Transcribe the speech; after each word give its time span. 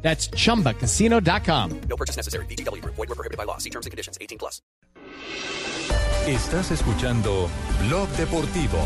That's 0.00 0.30
chumbacasino.com. 0.30 1.80
No 1.88 1.96
purchase 1.96 2.16
necessary. 2.16 2.46
BGW. 2.46 2.82
Void 2.84 2.96
were 2.96 3.14
prohibited 3.14 3.36
by 3.36 3.44
law. 3.44 3.58
See 3.58 3.70
terms 3.70 3.84
and 3.84 3.90
conditions. 3.90 4.16
18 4.20 4.38
plus. 4.38 4.62
Estás 6.26 6.70
escuchando 6.70 7.48
Blog 7.86 8.08
Deportivo. 8.10 8.78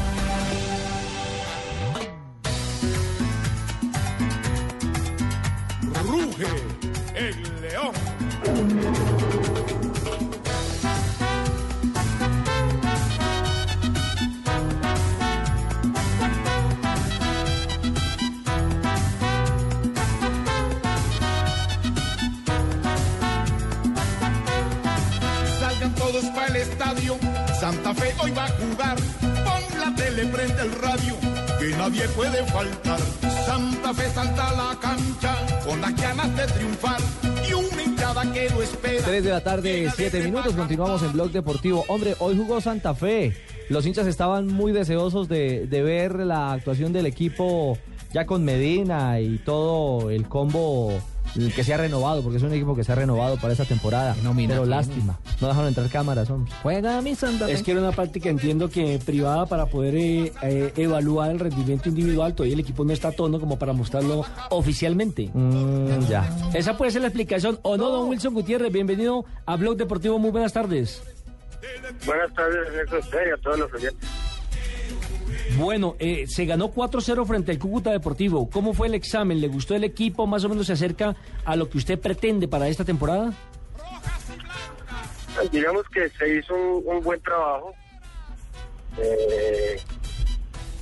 Santa 27.63 27.95
Fe 27.95 28.13
hoy 28.21 28.33
va 28.33 28.47
a 28.47 28.49
jugar. 28.49 28.97
Pon 29.21 29.79
la 29.79 29.95
tele, 29.95 30.27
prende 30.27 30.63
el 30.63 30.73
radio. 30.83 31.15
Que 31.61 31.69
nadie 31.77 32.09
puede 32.09 32.45
faltar. 32.47 32.99
Santa 33.47 33.95
Fe 33.95 34.11
salta 34.11 34.49
a 34.49 34.53
la 34.57 34.81
cancha. 34.81 35.37
Con 35.65 35.81
las 35.81 35.95
ganas 35.95 36.37
de 36.37 36.47
triunfar. 36.55 37.01
Y 37.49 37.55
una 37.55 37.83
hinchada 37.85 38.33
que 38.33 38.51
lo 38.51 38.63
espera. 38.65 39.05
3 39.05 39.23
de 39.23 39.31
la 39.31 39.45
tarde, 39.45 39.89
7 39.95 40.25
minutos, 40.25 40.55
continuamos 40.55 41.05
en 41.05 41.13
Blog 41.13 41.31
Deportivo. 41.31 41.85
Hombre, 41.87 42.17
hoy 42.19 42.37
jugó 42.37 42.61
Santa 42.61 42.97
Fe. 42.97 43.37
Los 43.69 43.87
hinchas 43.87 44.09
estaban 44.09 44.49
muy 44.49 44.73
deseosos 44.73 45.29
de, 45.29 45.69
de 45.69 45.83
ver 45.85 46.17
la 46.17 46.55
actuación 46.55 46.93
del 46.93 47.07
equipo 47.07 47.79
ya 48.13 48.27
con 48.27 48.45
Medina 48.45 49.21
y 49.21 49.39
todo 49.39 50.11
el 50.11 50.29
combo 50.29 51.01
que 51.55 51.65
se 51.65 51.75
ha 51.75 51.77
renovado, 51.77 52.23
porque 52.23 52.37
es 52.39 52.43
un 52.43 52.53
equipo 52.53 52.77
que 52.77 52.85
se 52.85 52.93
ha 52.93 52.95
renovado 52.95 53.37
para 53.37 53.53
esta 53.53 53.65
temporada. 53.65 54.15
Pero 54.37 54.65
lástima, 54.65 55.19
no 55.41 55.49
dejaron 55.49 55.69
entrar 55.69 55.89
cámaras, 55.89 56.29
hombre. 56.31 56.53
Juega 56.63 57.01
mi 57.01 57.15
Santa 57.15 57.47
Fe. 57.47 57.53
Es 57.53 57.63
que 57.63 57.73
era 57.73 57.81
una 57.81 57.93
práctica, 57.93 58.29
entiendo 58.29 58.69
que 58.69 59.01
privada 59.05 59.47
para 59.47 59.67
poder 59.67 59.97
eh, 59.97 60.33
eh, 60.43 60.73
evaluar 60.77 61.31
el 61.31 61.39
rendimiento 61.39 61.89
individual. 61.89 62.35
Todavía 62.35 62.55
el 62.55 62.61
equipo 62.61 62.85
no 62.85 62.93
está 62.93 63.09
a 63.09 63.13
tono 63.13 63.41
como 63.41 63.59
para 63.59 63.73
mostrarlo 63.73 64.25
oficialmente. 64.51 65.31
Mm, 65.33 66.07
ya. 66.09 66.29
Esa 66.55 66.77
puede 66.77 66.91
ser 66.91 67.03
la 67.03 67.09
explicación. 67.09 67.59
¿O 67.63 67.77
no, 67.77 67.89
don 67.89 68.09
Wilson 68.09 68.35
Gutiérrez? 68.35 68.73
Bienvenido 68.73 69.25
a 69.47 69.57
Blog 69.57 69.77
Deportivo. 69.77 70.19
Muy 70.19 70.31
buenas 70.31 70.53
tardes. 70.53 71.03
Buenas 72.05 72.33
tardes, 72.35 72.69
y 72.73 73.31
a 73.31 73.37
todos 73.43 73.59
los 73.59 73.73
oyentes. 73.73 74.09
Bueno, 75.59 75.97
eh, 75.99 76.27
se 76.29 76.45
ganó 76.47 76.73
4-0 76.73 77.27
frente 77.27 77.53
al 77.53 77.59
Cúcuta 77.59 77.91
Deportivo. 77.91 78.49
¿Cómo 78.49 78.73
fue 78.75 78.89
el 78.89 78.95
examen? 78.95 79.41
¿Le 79.41 79.49
gustó 79.49 79.75
el 79.75 79.85
equipo? 79.85 80.27
¿Más 80.27 80.45
o 80.45 80.49
menos 80.49 80.67
se 80.67 80.73
acerca 80.73 81.17
a 81.45 81.57
lo 81.57 81.69
que 81.69 81.79
usted 81.79 81.99
pretende 81.99 82.49
para 82.49 82.69
esta 82.69 82.85
temporada? 82.85 83.33
Digamos 85.51 85.85
que 85.89 86.09
se 86.11 86.37
hizo 86.37 86.55
un, 86.55 87.03
buen 87.03 87.21
trabajo. 87.23 87.75
Eh, 88.99 89.81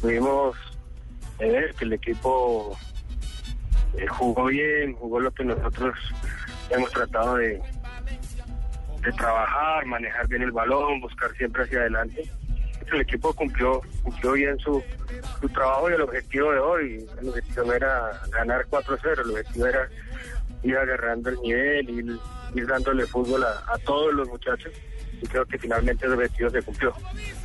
pudimos 0.01 0.57
ver 1.39 1.75
que 1.75 1.85
el 1.85 1.93
equipo 1.95 2.77
eh, 3.97 4.07
jugó 4.09 4.47
bien, 4.47 4.95
jugó 4.95 5.21
lo 5.21 5.31
que 5.33 5.45
nosotros 5.45 5.97
hemos 6.71 6.91
tratado 6.91 7.37
de, 7.37 7.61
de 9.03 9.13
trabajar, 9.13 9.87
manejar 9.87 10.29
bien 10.29 10.43
el 10.43 10.53
balón, 10.53 11.01
buscar 11.01 11.33
siempre 11.37 11.65
hacia 11.65 11.81
adelante. 11.81 12.29
El 12.93 13.01
equipo 13.03 13.33
cumplió, 13.33 13.81
cumplió 14.03 14.33
bien 14.33 14.59
su, 14.59 14.83
su 15.41 15.49
trabajo 15.49 15.91
y 15.91 15.95
el 15.95 16.01
objetivo 16.01 16.53
de 16.53 16.59
hoy. 16.59 17.07
El 17.21 17.29
objetivo 17.29 17.67
no 17.67 17.73
era 17.73 18.21
ganar 18.31 18.67
4-0, 18.69 19.23
el 19.25 19.31
objetivo 19.31 19.67
era 19.67 19.89
ir 20.63 20.77
agarrando 20.77 21.31
el 21.31 21.37
nivel, 21.41 21.91
ir, 21.91 22.19
ir 22.55 22.67
dándole 22.67 23.07
fútbol 23.07 23.45
a, 23.45 23.73
a 23.73 23.79
todos 23.79 24.13
los 24.13 24.29
muchachos. 24.29 24.73
Y 25.23 25.27
creo 25.27 25.45
que 25.45 25.59
finalmente 25.59 26.07
el 26.07 26.15
objetivo 26.15 26.51
se 26.51 26.63
cumplió. 26.63 26.95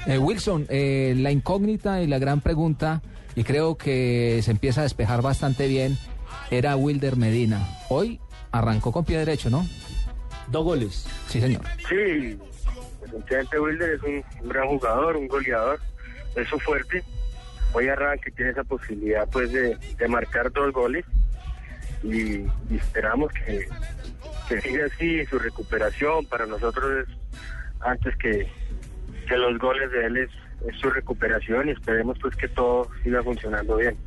Eh, 0.07 0.17
Wilson, 0.17 0.65
eh, 0.69 1.13
la 1.17 1.31
incógnita 1.31 2.01
y 2.01 2.07
la 2.07 2.19
gran 2.19 2.41
pregunta, 2.41 3.01
y 3.35 3.43
creo 3.43 3.77
que 3.77 4.39
se 4.43 4.51
empieza 4.51 4.81
a 4.81 4.83
despejar 4.83 5.21
bastante 5.21 5.67
bien, 5.67 5.97
era 6.51 6.75
Wilder 6.75 7.17
Medina. 7.17 7.67
Hoy 7.89 8.19
arrancó 8.51 8.91
con 8.91 9.03
pie 9.03 9.17
derecho, 9.17 9.49
¿no? 9.49 9.67
Dos 10.47 10.63
goles. 10.63 11.05
Sí, 11.27 11.41
señor. 11.41 11.61
Sí, 11.89 12.37
definitivamente 13.05 13.59
Wilder 13.59 13.89
es 13.91 14.03
un, 14.03 14.49
gran 14.49 14.67
jugador, 14.67 15.17
un 15.17 15.27
goleador, 15.27 15.79
es 16.35 16.47
su 16.47 16.59
fuerte. 16.59 17.03
Hoy 17.73 17.87
arranca 17.87 18.29
y 18.29 18.31
tiene 18.31 18.51
esa 18.51 18.63
posibilidad 18.63 19.27
pues 19.29 19.51
de, 19.51 19.77
marcar 20.07 20.51
dos 20.51 20.71
goles 20.71 21.05
y, 22.03 22.45
esperamos 22.73 23.31
que, 23.33 23.67
siga 24.61 24.85
así 24.85 25.25
su 25.25 25.39
recuperación. 25.39 26.25
Para 26.25 26.45
nosotros 26.45 27.07
es 27.07 27.17
antes 27.81 28.15
que, 28.17 28.47
que 29.27 29.37
los 29.37 29.57
goles 29.59 29.91
de 29.91 30.05
él 30.05 30.17
es, 30.17 30.29
es 30.67 30.79
su 30.79 30.89
recuperación 30.89 31.67
y 31.67 31.71
esperemos 31.71 32.17
pues 32.19 32.35
que 32.35 32.47
todo 32.47 32.89
siga 33.03 33.23
funcionando 33.23 33.77
bien. 33.77 33.97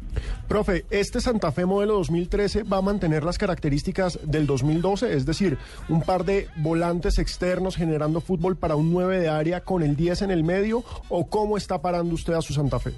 Profe, 0.49 0.87
¿este 0.89 1.21
Santa 1.21 1.53
Fe 1.53 1.67
modelo 1.67 1.97
2013 1.97 2.63
va 2.63 2.79
a 2.79 2.83
mantener 2.83 3.23
las 3.23 3.37
características 3.37 4.19
del 4.23 4.47
2012? 4.47 5.13
Es 5.13 5.27
decir, 5.27 5.59
un 5.91 6.01
par 6.01 6.25
de 6.25 6.49
volantes 6.57 7.19
externos 7.19 7.77
generando 7.77 8.23
fútbol 8.23 8.57
para 8.57 8.75
un 8.75 8.91
9 8.91 9.21
de 9.21 9.29
área 9.29 9.61
con 9.61 9.83
el 9.83 9.95
10 9.95 10.23
en 10.23 10.31
el 10.31 10.45
medio, 10.45 10.85
¿o 11.11 11.29
cómo 11.29 11.59
está 11.59 11.83
parando 11.83 12.15
usted 12.15 12.33
a 12.33 12.41
su 12.41 12.55
Santa 12.55 12.79
Fe? 12.79 12.95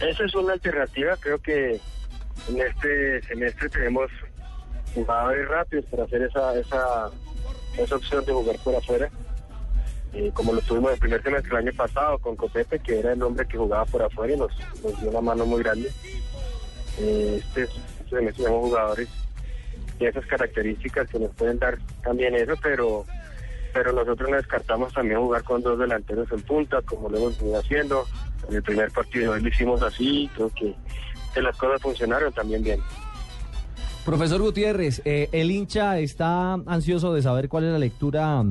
Esa 0.00 0.24
es 0.24 0.34
una 0.34 0.52
alternativa, 0.52 1.16
creo 1.16 1.38
que 1.38 1.80
en 2.48 2.60
este 2.60 3.22
semestre 3.22 3.70
tenemos 3.70 4.10
jugadores 4.94 5.48
rápidos 5.48 5.86
para 5.86 6.04
hacer 6.04 6.20
esa, 6.20 6.58
esa, 6.58 7.10
esa 7.78 7.96
opción 7.96 8.22
de 8.26 8.32
jugar 8.34 8.56
por 8.62 8.74
afuera. 8.76 9.10
Eh, 10.12 10.30
como 10.32 10.52
lo 10.52 10.60
tuvimos 10.62 10.92
el 10.92 10.98
primer 10.98 11.22
semestre 11.22 11.50
el 11.50 11.68
año 11.68 11.76
pasado 11.76 12.18
con 12.18 12.36
Copepe, 12.36 12.78
que 12.78 13.00
era 13.00 13.12
el 13.12 13.22
hombre 13.22 13.46
que 13.46 13.58
jugaba 13.58 13.84
por 13.84 14.02
afuera 14.02 14.34
y 14.34 14.38
nos, 14.38 14.52
nos 14.82 15.00
dio 15.00 15.10
una 15.10 15.20
mano 15.20 15.44
muy 15.44 15.62
grande. 15.62 15.90
Eh, 16.98 17.42
este, 17.42 17.68
semestre 18.08 18.44
tenemos 18.44 18.68
jugadores 18.68 19.08
de 19.98 20.08
esas 20.08 20.24
características 20.26 21.08
que 21.08 21.18
nos 21.18 21.34
pueden 21.34 21.58
dar 21.58 21.78
también 22.02 22.34
eso, 22.34 22.54
pero 22.62 23.04
pero 23.76 23.92
nosotros 23.92 24.30
no 24.30 24.36
descartamos 24.36 24.90
también 24.94 25.20
jugar 25.20 25.44
con 25.44 25.60
dos 25.60 25.78
delanteros 25.78 26.32
en 26.32 26.40
punta, 26.40 26.80
como 26.80 27.10
lo 27.10 27.18
hemos 27.18 27.38
venido 27.38 27.58
haciendo. 27.58 28.06
En 28.48 28.56
el 28.56 28.62
primer 28.62 28.90
partido 28.90 29.36
lo 29.36 29.48
hicimos 29.48 29.82
así, 29.82 30.30
creo 30.34 30.50
que, 30.54 30.74
las 31.42 31.54
cosas 31.58 31.82
funcionaron 31.82 32.32
también 32.32 32.62
bien. 32.62 32.80
Profesor 34.06 34.40
Gutiérrez, 34.40 35.02
eh, 35.04 35.28
el 35.32 35.50
hincha 35.50 35.98
está 35.98 36.54
ansioso 36.54 37.12
de 37.12 37.20
saber 37.20 37.50
cuál 37.50 37.64
es 37.64 37.72
la 37.72 37.78
lectura, 37.78 38.42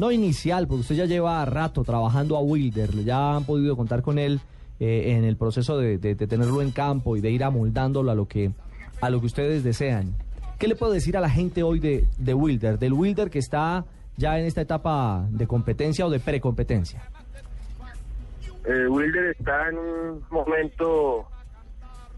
no 0.00 0.10
inicial, 0.10 0.66
porque 0.66 0.80
usted 0.80 0.94
ya 0.94 1.04
lleva 1.04 1.44
rato 1.44 1.84
trabajando 1.84 2.38
a 2.38 2.40
Wilder, 2.40 2.90
ya 3.04 3.36
han 3.36 3.44
podido 3.44 3.76
contar 3.76 4.00
con 4.00 4.18
él 4.18 4.40
eh, 4.80 5.12
en 5.14 5.24
el 5.24 5.36
proceso 5.36 5.76
de, 5.76 5.98
tenerlo 5.98 6.62
en 6.62 6.70
campo 6.70 7.18
y 7.18 7.20
de 7.20 7.30
ir 7.30 7.44
amoldándolo 7.44 8.10
a 8.10 8.14
lo 8.14 8.26
que, 8.26 8.50
a 9.02 9.10
lo 9.10 9.20
que 9.20 9.26
ustedes 9.26 9.62
desean. 9.62 10.14
¿Qué 10.58 10.68
le 10.68 10.74
puedo 10.74 10.90
decir 10.90 11.18
a 11.18 11.20
la 11.20 11.28
gente 11.28 11.62
hoy 11.62 11.80
de, 11.80 12.06
de 12.16 12.32
Wilder, 12.32 12.78
del 12.78 12.94
Wilder 12.94 13.28
que 13.28 13.40
está 13.40 13.84
ya 14.16 14.38
en 14.38 14.46
esta 14.46 14.62
etapa 14.62 15.26
de 15.28 15.46
competencia 15.46 16.06
o 16.06 16.10
de 16.10 16.18
precompetencia? 16.18 17.02
Eh, 18.64 18.86
Wilder 18.88 19.36
está 19.38 19.68
en 19.68 19.76
un 19.76 20.24
momento 20.30 21.26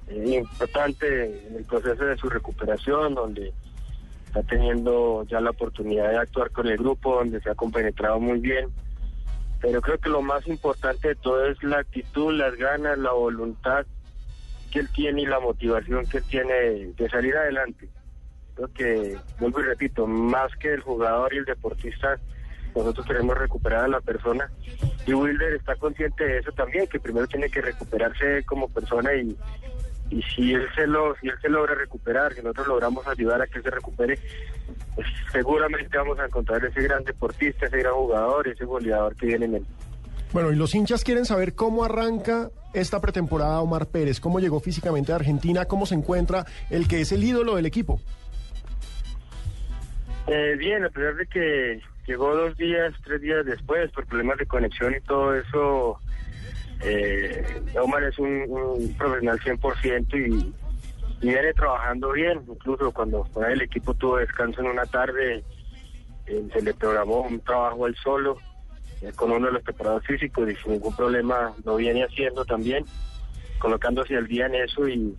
eh, 0.07 0.41
importante 0.41 1.49
en 1.49 1.57
el 1.57 1.65
proceso 1.65 2.05
de 2.05 2.17
su 2.17 2.29
recuperación, 2.29 3.15
donde 3.17 3.53
está 4.33 4.43
teniendo 4.45 5.27
ya 5.29 5.43
la 5.43 5.51
oportunidad 5.51 6.09
de 6.09 6.17
actuar 6.17 6.51
con 6.51 6.67
el 6.67 6.79
grupo, 6.79 7.17
donde 7.17 7.39
se 7.43 7.51
ha 7.51 7.55
compenetrado 7.55 8.19
muy 8.19 8.41
bien. 8.41 8.71
Pero 9.61 9.83
creo 9.83 9.99
que 9.99 10.09
lo 10.09 10.23
más 10.23 10.47
importante 10.49 11.09
de 11.09 11.15
todo 11.17 11.47
es 11.47 11.63
la 11.63 11.81
actitud, 11.81 12.33
las 12.33 12.57
ganas, 12.57 12.97
la 12.97 13.13
voluntad 13.13 13.85
que 14.71 14.81
él 14.81 14.89
tiene 14.95 15.23
y 15.23 15.27
la 15.27 15.39
motivación 15.39 16.07
que 16.07 16.17
él 16.17 16.25
tiene 16.25 16.55
de 16.55 17.11
salir 17.11 17.37
adelante. 17.37 17.91
Creo 18.55 18.69
que, 18.73 19.19
vuelvo 19.39 19.61
y 19.61 19.65
repito, 19.65 20.07
más 20.07 20.51
que 20.57 20.73
el 20.73 20.81
jugador 20.81 21.35
y 21.35 21.39
el 21.39 21.45
deportista, 21.45 22.19
nosotros 22.75 23.07
queremos 23.07 23.37
recuperar 23.37 23.85
a 23.85 23.89
la 23.89 24.01
persona. 24.01 24.51
Y 25.07 25.13
Wilder 25.13 25.53
está 25.53 25.77
consciente 25.77 26.25
de 26.25 26.39
eso 26.39 26.53
también, 26.53 26.87
que 26.87 26.99
primero 26.99 27.27
tiene 27.27 27.51
que 27.51 27.61
recuperarse 27.61 28.45
como 28.47 28.67
persona 28.69 29.15
y, 29.15 29.37
y 30.13 30.23
si 30.23 30.53
él 30.53 30.69
se 30.75 30.87
lo, 30.87 31.17
si 31.17 31.29
él 31.29 31.35
se 31.41 31.49
logra 31.49 31.75
recuperar, 31.75 32.35
si 32.35 32.43
nosotros 32.43 32.69
logramos 32.69 33.07
ayudar 33.09 33.41
a 33.41 33.47
que 33.47 33.59
él 33.59 33.65
se 33.65 33.71
recupere, 33.71 34.19
pues 34.95 35.07
seguramente 35.33 35.97
vamos 35.97 36.19
a 36.19 36.27
encontrar 36.27 36.63
ese 36.65 36.83
gran 36.83 37.03
deportista, 37.03 37.67
ese 37.67 37.79
gran 37.79 37.95
jugador, 37.95 38.47
ese 38.47 38.67
goleador 38.67 39.17
que 39.17 39.27
viene 39.27 39.47
en 39.47 39.55
él. 39.55 39.67
Bueno, 40.33 40.53
y 40.53 40.57
los 40.57 40.75
hinchas 40.75 41.03
quieren 41.03 41.25
saber 41.25 41.55
cómo 41.55 41.85
arranca 41.85 42.51
esta 42.75 43.01
pretemporada 43.01 43.61
Omar 43.61 43.87
Pérez, 43.87 44.21
cómo 44.21 44.39
llegó 44.39 44.61
físicamente 44.61 45.13
a 45.13 45.17
Argentina, 45.17 45.65
cómo 45.65 45.87
se 45.87 45.95
encuentra 45.95 46.45
el 46.69 46.89
que 46.89 47.01
es 47.01 47.13
el 47.13 47.25
ídolo 47.25 47.57
del 47.57 47.67
equipo. 47.67 47.99
Eh, 50.27 50.57
bien, 50.59 50.85
a 50.85 50.91
pesar 50.91 51.17
de 51.17 51.27
que 51.27 51.81
llegó 52.07 52.35
dos 52.35 52.57
días, 52.57 52.93
tres 53.03 53.23
días 53.23 53.47
después 53.47 53.91
por 53.93 54.07
problemas 54.07 54.39
de 54.39 54.47
conexión 54.47 54.95
y 54.95 55.01
todo 55.01 55.35
eso, 55.35 55.99
eh, 56.85 57.63
Omar 57.81 58.05
es 58.05 58.19
un, 58.19 58.95
profesional 58.99 59.39
100% 59.41 60.15
y, 60.15 60.55
y 61.21 61.29
viene 61.29 61.53
trabajando 61.55 62.13
bien. 62.13 62.41
Incluso 62.49 62.93
cuando, 62.93 63.27
el 63.49 63.63
equipo 63.63 63.95
tuvo 63.95 64.19
descanso 64.19 64.61
en 64.61 64.69
una 64.69 64.87
tarde, 64.87 65.45
eh, 66.27 66.49
se 66.53 66.63
le 66.63 66.75
programó 66.75 67.23
un 67.23 67.41
trabajo 67.41 67.87
al 67.87 67.97
solo 67.97 68.39
eh, 69.01 69.13
con 69.15 69.31
uno 69.31 69.47
de 69.47 69.53
los 69.55 69.63
preparados 69.63 70.05
físicos 70.07 70.51
y 70.51 70.57
sin 70.57 70.73
ningún 70.73 70.95
problema 70.95 71.53
lo 71.65 71.77
viene 71.77 72.05
haciendo 72.05 72.45
también, 72.45 72.85
colocándose 73.59 74.17
al 74.17 74.29
día 74.29 74.47
en 74.47 74.55
eso 74.55 74.89
y, 74.89 75.17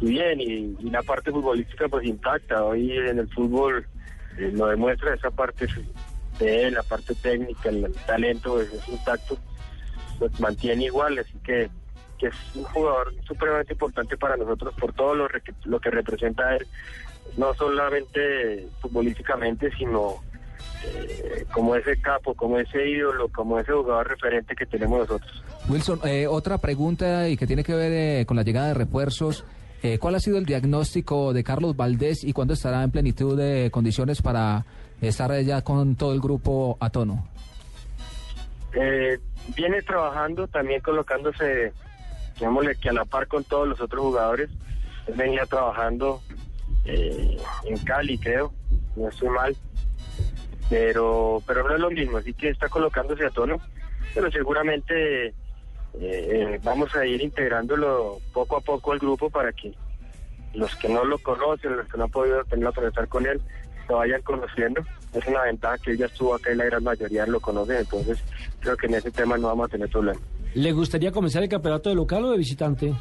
bien, 0.00 0.40
y, 0.40 0.76
y 0.78 0.90
la 0.90 1.02
parte 1.02 1.30
futbolística 1.30 1.88
pues 1.88 2.04
intacta. 2.06 2.64
Hoy 2.64 2.92
en 2.92 3.18
el 3.18 3.28
fútbol 3.28 3.86
eh, 4.38 4.50
lo 4.52 4.66
demuestra 4.66 5.14
esa 5.14 5.30
parte 5.30 5.66
de 6.38 6.66
él, 6.66 6.74
la 6.74 6.82
parte 6.82 7.14
técnica, 7.14 7.68
el, 7.68 7.92
talento 8.06 8.54
pues, 8.54 8.72
es 8.72 8.88
intacto, 8.88 9.38
lo 10.20 10.28
mantiene 10.38 10.84
igual, 10.84 11.18
así 11.18 11.34
que, 11.44 11.68
que 12.18 12.26
es 12.28 12.34
un 12.54 12.64
jugador 12.64 13.14
supremamente 13.26 13.72
importante 13.72 14.16
para 14.16 14.36
nosotros 14.36 14.74
por 14.74 14.92
todo 14.92 15.14
lo, 15.14 15.28
lo 15.64 15.80
que 15.80 15.90
representa 15.90 16.56
él, 16.56 16.66
no 17.36 17.54
solamente 17.54 18.68
futbolísticamente, 18.80 19.70
sino 19.76 20.16
eh, 20.84 21.46
como 21.52 21.74
ese 21.76 22.00
capo, 22.00 22.34
como 22.34 22.58
ese 22.58 22.88
ídolo, 22.88 23.28
como 23.28 23.58
ese 23.58 23.72
jugador 23.72 24.08
referente 24.08 24.54
que 24.54 24.66
tenemos 24.66 25.00
nosotros. 25.00 25.42
Wilson, 25.68 26.00
eh, 26.04 26.26
otra 26.26 26.58
pregunta 26.58 27.28
y 27.28 27.36
que 27.36 27.46
tiene 27.46 27.64
que 27.64 27.74
ver 27.74 27.92
eh, 27.92 28.26
con 28.26 28.36
la 28.36 28.42
llegada 28.42 28.68
de 28.68 28.74
refuerzos. 28.74 29.44
Eh, 29.82 29.98
¿Cuál 29.98 30.14
ha 30.14 30.20
sido 30.20 30.38
el 30.38 30.46
diagnóstico 30.46 31.32
de 31.32 31.44
Carlos 31.44 31.76
Valdés 31.76 32.24
y 32.24 32.32
cuándo 32.32 32.54
estará 32.54 32.82
en 32.82 32.90
plenitud 32.90 33.36
de 33.36 33.70
condiciones 33.70 34.22
para 34.22 34.64
estar 35.00 35.38
ya 35.42 35.62
con 35.62 35.94
todo 35.96 36.12
el 36.14 36.20
grupo 36.20 36.76
a 36.80 36.90
tono? 36.90 37.26
Eh, 38.74 39.18
viene 39.56 39.82
trabajando, 39.82 40.48
también 40.48 40.80
colocándose, 40.80 41.72
digámosle 42.36 42.76
que 42.76 42.88
a 42.88 42.92
la 42.92 43.04
par 43.04 43.26
con 43.28 43.44
todos 43.44 43.68
los 43.68 43.80
otros 43.80 44.02
jugadores. 44.02 44.50
Él 45.06 45.14
venía 45.14 45.46
trabajando 45.46 46.20
eh, 46.84 47.36
en 47.64 47.78
Cali, 47.78 48.18
creo, 48.18 48.52
no 48.96 49.08
estoy 49.08 49.28
mal. 49.28 49.56
Pero, 50.70 51.42
pero 51.46 51.68
no 51.68 51.74
es 51.74 51.80
lo 51.80 51.90
mismo, 51.90 52.16
así 52.16 52.32
que 52.32 52.48
está 52.48 52.68
colocándose 52.68 53.26
a 53.26 53.30
tono. 53.30 53.60
Pero 54.14 54.30
seguramente 54.30 55.26
eh, 55.26 55.32
eh, 56.00 56.60
vamos 56.62 56.94
a 56.96 57.06
ir 57.06 57.22
integrándolo 57.22 58.18
poco 58.32 58.56
a 58.56 58.60
poco 58.60 58.92
al 58.92 58.98
grupo 58.98 59.30
para 59.30 59.52
que 59.52 59.72
los 60.54 60.74
que 60.76 60.88
no 60.88 61.04
lo 61.04 61.18
conocen, 61.18 61.76
los 61.76 61.88
que 61.88 61.98
no 61.98 62.04
han 62.04 62.10
podido 62.10 62.44
tener 62.44 62.64
la 62.64 63.06
con 63.06 63.26
él, 63.26 63.40
lo 63.88 63.96
vayan 63.96 64.22
conociendo. 64.22 64.82
Es 65.12 65.26
una 65.26 65.42
ventaja 65.42 65.78
que 65.78 65.92
él 65.92 65.98
ya 65.98 66.06
estuvo 66.06 66.34
acá 66.34 66.52
y 66.52 66.56
la 66.56 66.64
gran 66.64 66.82
mayoría 66.82 67.26
lo 67.26 67.40
conocen, 67.40 67.76
entonces 67.76 68.18
creo 68.60 68.76
que 68.76 68.86
en 68.86 68.94
ese 68.94 69.10
tema 69.10 69.36
no 69.36 69.48
vamos 69.48 69.66
a 69.66 69.68
tener 69.70 69.88
problema. 69.88 70.20
¿Le 70.54 70.72
gustaría 70.72 71.12
comenzar 71.12 71.42
el 71.42 71.48
campeonato 71.48 71.88
de 71.88 71.96
local 71.96 72.24
o 72.24 72.30
de 72.30 72.38
visitante? 72.38 72.94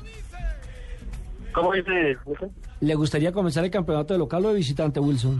¿Cómo 1.54 1.72
dice? 1.74 2.18
Wilson? 2.26 2.52
¿Le 2.80 2.96
gustaría 2.96 3.32
comenzar 3.32 3.64
el 3.64 3.72
campeonato 3.72 4.14
de 4.14 4.20
local 4.20 4.46
o 4.46 4.50
de 4.50 4.56
visitante, 4.56 5.00
Wilson? 5.00 5.40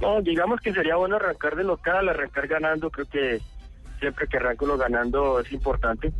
No, 0.00 0.20
digamos 0.22 0.60
que 0.60 0.72
sería 0.72 0.96
bueno 0.96 1.16
arrancar 1.16 1.56
de 1.56 1.64
local, 1.64 2.08
arrancar 2.08 2.46
ganando, 2.46 2.90
creo 2.90 3.06
que 3.06 3.40
siempre 3.98 4.26
que 4.28 4.36
arranco 4.36 4.64
uno 4.64 4.76
ganando 4.76 5.40
es 5.40 5.50
importante. 5.52 6.12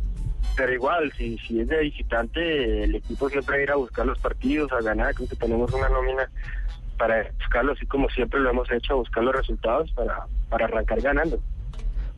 Pero 0.55 0.73
igual, 0.73 1.11
si, 1.17 1.37
si 1.39 1.59
es 1.59 1.67
de 1.67 1.79
visitante, 1.79 2.83
el 2.83 2.95
equipo 2.95 3.29
siempre 3.29 3.55
va 3.55 3.59
a 3.59 3.63
ir 3.63 3.71
a 3.71 3.75
buscar 3.75 4.05
los 4.05 4.19
partidos, 4.19 4.71
a 4.71 4.81
ganar, 4.81 5.13
creo 5.13 5.27
que 5.27 5.35
tenemos 5.35 5.71
una 5.73 5.89
nómina 5.89 6.29
para 6.97 7.29
buscarlo, 7.39 7.73
así 7.73 7.85
como 7.85 8.09
siempre 8.09 8.39
lo 8.39 8.49
hemos 8.49 8.71
hecho, 8.71 8.93
a 8.93 8.97
buscar 8.97 9.23
los 9.23 9.35
resultados 9.35 9.91
para, 9.91 10.27
para 10.49 10.65
arrancar 10.65 11.01
ganando. 11.01 11.39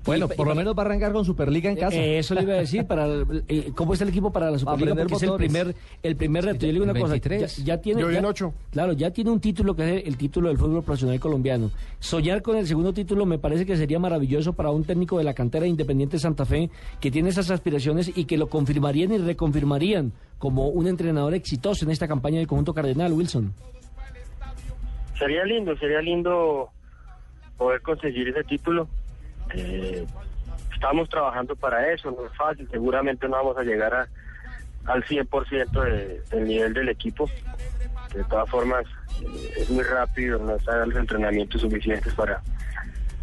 Bueno, 0.07 0.27
por 0.27 0.47
lo 0.47 0.55
menos 0.55 0.75
va 0.75 0.81
a 0.81 0.85
arrancar 0.87 1.11
con 1.13 1.23
Superliga 1.23 1.69
en 1.69 1.75
casa. 1.77 1.95
Eh, 1.97 2.17
eso 2.17 2.33
le 2.33 2.41
iba 2.41 2.53
a 2.53 2.57
decir, 2.57 2.85
para 2.87 3.05
el- 3.05 3.43
eh, 3.47 3.71
¿cómo 3.75 3.93
está 3.93 4.03
el 4.05 4.09
equipo 4.09 4.31
para 4.31 4.49
la 4.49 4.57
Superliga? 4.57 4.95
Porque 4.95 5.13
es 5.13 5.23
el 5.23 5.33
primer, 5.35 5.75
el 6.01 6.15
primer 6.15 6.45
reto. 6.45 6.61
Yo 6.61 6.67
le 6.67 6.73
digo 6.73 6.83
una 6.85 6.93
El 6.93 6.99
cosa, 7.01 7.11
23. 7.13 7.57
ya, 7.57 7.63
ya 7.75 7.81
tiene... 7.81 8.01
Yo 8.01 8.09
ya- 8.09 8.19
en 8.19 8.25
ocho. 8.25 8.53
Claro, 8.71 8.93
ya 8.93 9.11
tiene 9.11 9.29
un 9.31 9.39
título 9.39 9.75
que 9.75 9.97
es 9.97 10.07
el 10.07 10.17
título 10.17 10.47
del 10.49 10.57
fútbol 10.57 10.81
profesional 10.83 11.19
colombiano. 11.19 11.69
Soñar 11.99 12.41
con 12.41 12.57
el 12.57 12.65
segundo 12.65 12.93
título 12.93 13.25
me 13.25 13.37
parece 13.37 13.65
que 13.65 13.75
sería 13.77 13.99
maravilloso 13.99 14.53
para 14.53 14.71
un 14.71 14.83
técnico 14.85 15.17
de 15.17 15.25
la 15.25 15.33
cantera 15.33 15.63
de 15.63 15.69
Independiente 15.69 16.17
Santa 16.17 16.45
Fe 16.45 16.69
que 16.99 17.11
tiene 17.11 17.29
esas 17.29 17.51
aspiraciones 17.51 18.11
y 18.15 18.25
que 18.25 18.37
lo 18.37 18.47
confirmarían 18.47 19.11
y 19.11 19.17
reconfirmarían 19.17 20.13
como 20.39 20.69
un 20.69 20.87
entrenador 20.87 21.33
exitoso 21.33 21.83
en 21.85 21.91
esta 21.91 22.07
campaña 22.07 22.37
del 22.37 22.47
conjunto 22.47 22.73
cardenal, 22.73 23.11
Wilson. 23.13 23.53
Sería 25.17 25.43
lindo, 25.45 25.75
sería 25.77 25.99
lindo 26.01 26.69
poder 27.57 27.81
conseguir 27.81 28.27
ese 28.29 28.43
título. 28.43 28.87
Eh, 29.53 30.05
estamos 30.73 31.09
trabajando 31.09 31.55
para 31.55 31.91
eso, 31.91 32.11
no 32.11 32.25
es 32.25 32.35
fácil, 32.37 32.67
seguramente 32.69 33.27
no 33.27 33.37
vamos 33.37 33.57
a 33.57 33.63
llegar 33.63 33.93
a, 33.93 34.07
al 34.85 35.03
100% 35.03 35.83
de, 35.83 36.21
del 36.29 36.47
nivel 36.47 36.73
del 36.73 36.89
equipo. 36.89 37.29
De 38.13 38.23
todas 38.25 38.49
formas, 38.49 38.85
eh, 39.21 39.53
es 39.57 39.69
muy 39.69 39.83
rápido, 39.83 40.39
no 40.39 40.55
están 40.55 40.89
los 40.89 40.97
entrenamientos 40.97 41.61
suficientes 41.61 42.13
para, 42.13 42.41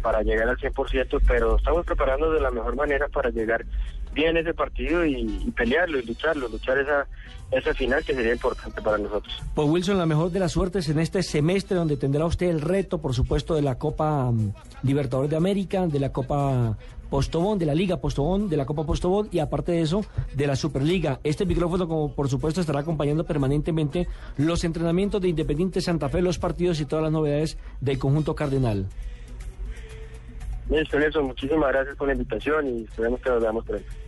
para 0.01 0.21
llegar 0.21 0.49
al 0.49 0.57
100%, 0.57 1.21
pero 1.27 1.57
estamos 1.57 1.85
preparando 1.85 2.31
de 2.31 2.41
la 2.41 2.51
mejor 2.51 2.75
manera 2.75 3.07
para 3.07 3.29
llegar 3.29 3.65
bien 4.15 4.35
ese 4.37 4.53
partido 4.53 5.05
y, 5.05 5.43
y 5.45 5.51
pelearlo 5.51 5.99
y 5.99 6.03
lucharlo, 6.03 6.47
luchar 6.47 6.79
esa, 6.79 7.05
esa 7.51 7.73
final 7.73 8.03
que 8.03 8.15
sería 8.15 8.33
importante 8.33 8.81
para 8.81 8.97
nosotros. 8.97 9.33
Pues 9.53 9.69
Wilson, 9.69 9.97
la 9.97 10.05
mejor 10.05 10.31
de 10.31 10.39
las 10.39 10.53
suertes 10.53 10.89
en 10.89 10.99
este 10.99 11.21
semestre 11.21 11.77
donde 11.77 11.97
tendrá 11.97 12.25
usted 12.25 12.47
el 12.47 12.61
reto, 12.61 12.99
por 12.99 13.13
supuesto, 13.13 13.53
de 13.53 13.61
la 13.61 13.77
Copa 13.77 14.31
mm, 14.31 14.53
Libertadores 14.83 15.29
de 15.29 15.37
América, 15.37 15.85
de 15.85 15.99
la 15.99 16.11
Copa 16.11 16.77
Postobón, 17.09 17.59
de 17.59 17.65
la 17.67 17.75
Liga 17.75 17.97
Postobón, 17.97 18.49
de 18.49 18.57
la 18.57 18.65
Copa 18.65 18.83
Postobón 18.83 19.29
y 19.31 19.39
aparte 19.39 19.73
de 19.73 19.81
eso, 19.81 20.03
de 20.33 20.47
la 20.47 20.55
Superliga. 20.55 21.19
Este 21.23 21.45
micrófono, 21.45 21.87
como 21.87 22.13
por 22.13 22.29
supuesto, 22.29 22.61
estará 22.61 22.79
acompañando 22.79 23.25
permanentemente 23.25 24.07
los 24.37 24.63
entrenamientos 24.63 25.21
de 25.21 25.29
Independiente 25.29 25.81
Santa 25.81 26.09
Fe, 26.09 26.21
los 26.21 26.39
partidos 26.39 26.79
y 26.79 26.85
todas 26.85 27.03
las 27.03 27.11
novedades 27.11 27.57
del 27.79 27.99
conjunto 27.99 28.35
cardenal. 28.35 28.87
Listo, 30.69 30.97
Nelson, 30.97 31.25
muchísimas 31.25 31.71
gracias 31.71 31.95
por 31.95 32.07
la 32.07 32.13
invitación 32.13 32.67
y 32.67 32.83
esperemos 32.85 33.21
que 33.21 33.29
nos 33.29 33.41
veamos 33.41 33.65
pronto. 33.65 34.04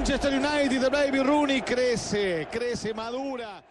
Manchester 0.00 0.32
United 0.32 0.80
de 0.80 0.88
Baby 0.88 1.18
Rooney 1.18 1.60
crece, 1.60 2.48
crece, 2.50 2.94
madura. 2.94 3.62